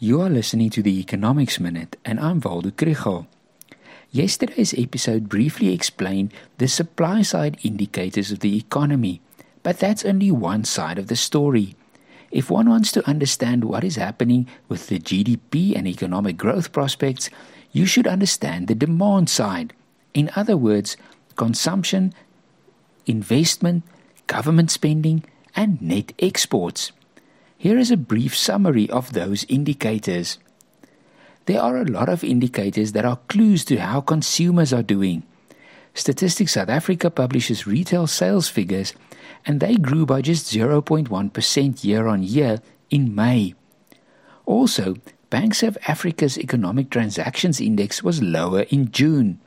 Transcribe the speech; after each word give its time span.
You 0.00 0.20
are 0.20 0.30
listening 0.30 0.70
to 0.70 0.82
the 0.82 1.00
Economics 1.00 1.58
Minute, 1.58 1.96
and 2.04 2.20
I'm 2.20 2.38
Waldo 2.38 2.70
Krugell. 2.70 3.26
Yesterday's 4.12 4.72
episode 4.78 5.28
briefly 5.28 5.74
explained 5.74 6.32
the 6.58 6.68
supply 6.68 7.22
side 7.22 7.58
indicators 7.64 8.30
of 8.30 8.38
the 8.38 8.56
economy, 8.56 9.20
but 9.64 9.80
that's 9.80 10.04
only 10.04 10.30
one 10.30 10.62
side 10.62 11.00
of 11.00 11.08
the 11.08 11.16
story. 11.16 11.74
If 12.30 12.48
one 12.48 12.70
wants 12.70 12.92
to 12.92 13.08
understand 13.08 13.64
what 13.64 13.82
is 13.82 13.96
happening 13.96 14.46
with 14.68 14.86
the 14.86 15.00
GDP 15.00 15.76
and 15.76 15.88
economic 15.88 16.36
growth 16.36 16.70
prospects, 16.70 17.28
you 17.72 17.84
should 17.84 18.06
understand 18.06 18.68
the 18.68 18.76
demand 18.76 19.28
side. 19.28 19.72
In 20.14 20.30
other 20.36 20.56
words, 20.56 20.96
consumption, 21.34 22.14
investment, 23.06 23.82
government 24.28 24.70
spending, 24.70 25.24
and 25.56 25.82
net 25.82 26.12
exports. 26.20 26.92
Here 27.60 27.76
is 27.76 27.90
a 27.90 27.96
brief 27.96 28.36
summary 28.36 28.88
of 28.88 29.14
those 29.14 29.42
indicators. 29.48 30.38
There 31.46 31.60
are 31.60 31.78
a 31.78 31.90
lot 31.90 32.08
of 32.08 32.22
indicators 32.22 32.92
that 32.92 33.04
are 33.04 33.18
clues 33.26 33.64
to 33.64 33.78
how 33.78 34.00
consumers 34.00 34.72
are 34.72 34.84
doing. 34.84 35.24
Statistics 35.92 36.52
South 36.52 36.68
Africa 36.68 37.10
publishes 37.10 37.66
retail 37.66 38.06
sales 38.06 38.48
figures, 38.48 38.94
and 39.44 39.58
they 39.58 39.74
grew 39.74 40.06
by 40.06 40.22
just 40.22 40.46
0.1% 40.46 41.82
year 41.82 42.06
on 42.06 42.22
year 42.22 42.62
in 42.90 43.12
May. 43.12 43.54
Also, 44.46 44.94
Bank 45.28 45.56
South 45.56 45.76
Africa's 45.88 46.38
Economic 46.38 46.90
Transactions 46.90 47.60
Index 47.60 48.04
was 48.04 48.22
lower 48.22 48.66
in 48.70 48.92
June. 48.92 49.40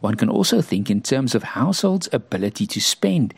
One 0.00 0.16
can 0.16 0.28
also 0.28 0.60
think 0.60 0.90
in 0.90 1.00
terms 1.00 1.34
of 1.34 1.56
households' 1.56 2.10
ability 2.12 2.66
to 2.66 2.80
spend 2.82 3.32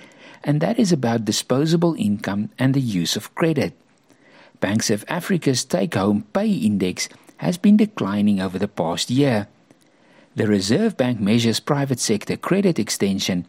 and 0.44 0.60
that 0.60 0.78
is 0.78 0.92
about 0.92 1.24
disposable 1.24 1.94
income 1.98 2.50
and 2.58 2.74
the 2.74 2.80
use 2.80 3.16
of 3.16 3.34
credit. 3.34 3.74
BankservAfrica's 4.60 5.64
take 5.64 5.94
home 5.94 6.24
pay 6.32 6.50
index 6.50 7.08
has 7.38 7.58
been 7.58 7.76
declining 7.76 8.40
over 8.40 8.58
the 8.58 8.68
past 8.68 9.10
year. 9.10 9.48
The 10.34 10.46
Reserve 10.46 10.96
Bank 10.96 11.20
measures 11.20 11.60
private 11.60 12.00
sector 12.00 12.36
credit 12.36 12.78
extension, 12.78 13.46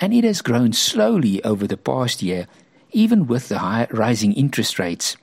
and 0.00 0.12
it 0.12 0.24
has 0.24 0.42
grown 0.42 0.72
slowly 0.72 1.42
over 1.44 1.66
the 1.66 1.76
past 1.76 2.22
year, 2.22 2.46
even 2.92 3.26
with 3.26 3.48
the 3.48 3.58
high 3.58 3.86
rising 3.90 4.32
interest 4.32 4.78
rates. 4.78 5.16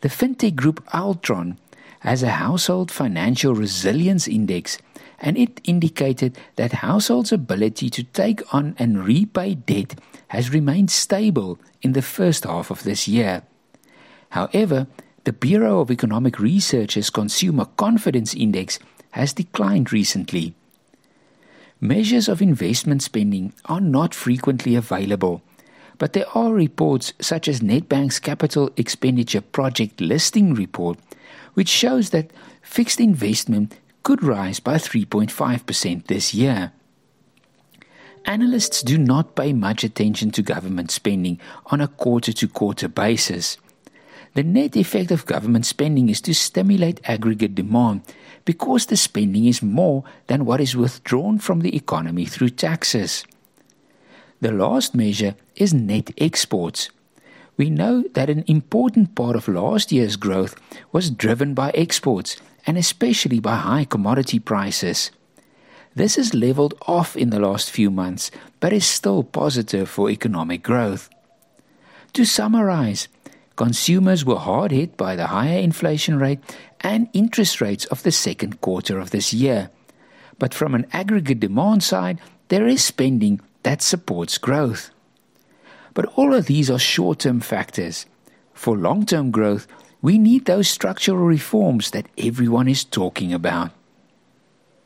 The 0.00 0.08
fintech 0.08 0.56
group 0.56 0.84
Altron 0.86 1.56
has 2.00 2.22
a 2.22 2.30
household 2.30 2.90
financial 2.90 3.54
resilience 3.54 4.28
index 4.28 4.78
and 5.20 5.36
it 5.36 5.60
indicated 5.64 6.36
that 6.56 6.72
households' 6.72 7.32
ability 7.32 7.90
to 7.90 8.02
take 8.02 8.54
on 8.54 8.74
and 8.78 9.04
repay 9.04 9.54
debt 9.54 9.98
has 10.28 10.50
remained 10.52 10.90
stable 10.90 11.58
in 11.82 11.92
the 11.92 12.02
first 12.02 12.44
half 12.44 12.70
of 12.70 12.82
this 12.82 13.08
year. 13.08 13.42
However, 14.30 14.86
the 15.24 15.32
Bureau 15.32 15.80
of 15.80 15.90
Economic 15.90 16.38
Research's 16.38 17.10
Consumer 17.10 17.66
Confidence 17.76 18.34
Index 18.34 18.78
has 19.10 19.32
declined 19.32 19.92
recently. 19.92 20.54
Measures 21.80 22.28
of 22.28 22.40
investment 22.40 23.02
spending 23.02 23.52
are 23.66 23.80
not 23.80 24.14
frequently 24.14 24.74
available, 24.74 25.42
but 25.98 26.12
there 26.12 26.28
are 26.34 26.52
reports 26.52 27.12
such 27.20 27.48
as 27.48 27.60
Nedbank's 27.60 28.18
Capital 28.18 28.70
Expenditure 28.76 29.40
Project 29.40 30.00
Listing 30.00 30.54
Report, 30.54 30.98
which 31.54 31.68
shows 31.68 32.10
that 32.10 32.30
fixed 32.62 33.00
investment 33.00 33.76
could 34.06 34.22
rise 34.22 34.60
by 34.60 34.76
3.5% 34.76 36.06
this 36.06 36.32
year. 36.32 36.70
Analysts 38.24 38.80
do 38.84 38.98
not 38.98 39.34
pay 39.34 39.52
much 39.52 39.82
attention 39.82 40.30
to 40.30 40.42
government 40.42 40.92
spending 40.92 41.40
on 41.72 41.80
a 41.80 41.88
quarter 41.88 42.32
to 42.32 42.46
quarter 42.46 42.86
basis. 42.86 43.58
The 44.34 44.44
net 44.44 44.76
effect 44.76 45.10
of 45.10 45.26
government 45.26 45.66
spending 45.66 46.08
is 46.08 46.20
to 46.20 46.34
stimulate 46.34 47.00
aggregate 47.02 47.56
demand 47.56 48.02
because 48.44 48.86
the 48.86 48.96
spending 48.96 49.44
is 49.46 49.60
more 49.60 50.04
than 50.28 50.44
what 50.44 50.60
is 50.60 50.76
withdrawn 50.76 51.40
from 51.40 51.62
the 51.62 51.74
economy 51.74 52.26
through 52.26 52.50
taxes. 52.50 53.24
The 54.40 54.52
last 54.52 54.94
measure 54.94 55.34
is 55.56 55.74
net 55.74 56.12
exports. 56.16 56.90
We 57.56 57.70
know 57.70 58.04
that 58.12 58.28
an 58.28 58.44
important 58.46 59.14
part 59.14 59.36
of 59.36 59.48
last 59.48 59.90
year's 59.90 60.16
growth 60.16 60.56
was 60.92 61.10
driven 61.10 61.54
by 61.54 61.70
exports 61.70 62.36
and 62.66 62.76
especially 62.76 63.40
by 63.40 63.56
high 63.56 63.84
commodity 63.84 64.38
prices. 64.38 65.10
This 65.94 66.16
has 66.16 66.34
leveled 66.34 66.74
off 66.86 67.16
in 67.16 67.30
the 67.30 67.40
last 67.40 67.70
few 67.70 67.90
months, 67.90 68.30
but 68.60 68.72
is 68.72 68.84
still 68.84 69.22
positive 69.22 69.88
for 69.88 70.10
economic 70.10 70.62
growth. 70.62 71.08
To 72.12 72.26
summarize, 72.26 73.08
consumers 73.56 74.22
were 74.22 74.36
hard 74.36 74.72
hit 74.72 74.98
by 74.98 75.16
the 75.16 75.28
higher 75.28 75.58
inflation 75.58 76.18
rate 76.18 76.40
and 76.82 77.08
interest 77.14 77.62
rates 77.62 77.86
of 77.86 78.02
the 78.02 78.12
second 78.12 78.60
quarter 78.60 78.98
of 78.98 79.10
this 79.10 79.32
year. 79.32 79.70
But 80.38 80.52
from 80.52 80.74
an 80.74 80.86
aggregate 80.92 81.40
demand 81.40 81.82
side, 81.82 82.20
there 82.48 82.66
is 82.66 82.84
spending 82.84 83.40
that 83.62 83.80
supports 83.80 84.36
growth. 84.36 84.90
But 85.96 86.12
all 86.14 86.34
of 86.34 86.44
these 86.44 86.70
are 86.70 86.78
short 86.78 87.20
term 87.20 87.40
factors. 87.40 88.04
For 88.52 88.76
long 88.76 89.06
term 89.06 89.30
growth, 89.30 89.66
we 90.02 90.18
need 90.18 90.44
those 90.44 90.68
structural 90.68 91.24
reforms 91.24 91.90
that 91.92 92.06
everyone 92.18 92.68
is 92.68 92.84
talking 92.84 93.32
about. 93.32 93.70